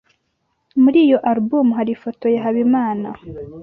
Muri 0.83 0.97
iyo 1.05 1.17
alubumu 1.29 1.71
hari 1.77 1.91
ifoto 1.93 2.25
ya 2.33 2.41
Habimana? 2.45 3.09